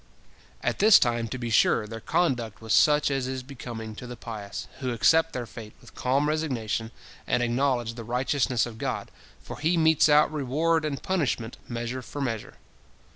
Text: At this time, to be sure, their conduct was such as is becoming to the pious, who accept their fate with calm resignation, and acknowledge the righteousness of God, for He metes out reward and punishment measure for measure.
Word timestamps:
At 0.63 0.79
this 0.79 0.97
time, 0.97 1.27
to 1.27 1.37
be 1.37 1.51
sure, 1.51 1.85
their 1.85 1.99
conduct 1.99 2.59
was 2.59 2.73
such 2.73 3.11
as 3.11 3.27
is 3.27 3.43
becoming 3.43 3.93
to 3.97 4.07
the 4.07 4.15
pious, 4.15 4.67
who 4.79 4.91
accept 4.91 5.31
their 5.31 5.45
fate 5.45 5.73
with 5.79 5.93
calm 5.93 6.27
resignation, 6.27 6.89
and 7.27 7.43
acknowledge 7.43 7.93
the 7.93 8.03
righteousness 8.03 8.65
of 8.65 8.79
God, 8.79 9.11
for 9.43 9.59
He 9.59 9.77
metes 9.77 10.09
out 10.09 10.31
reward 10.33 10.85
and 10.85 11.03
punishment 11.03 11.57
measure 11.69 12.01
for 12.01 12.19
measure. 12.19 12.55